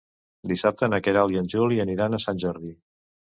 Dissabte 0.51 0.89
na 0.93 0.99
Queralt 1.07 1.35
i 1.35 1.39
en 1.41 1.51
Juli 1.55 1.77
aniran 1.85 2.19
a 2.19 2.21
Sant 2.25 2.41
Jordi. 2.47 2.73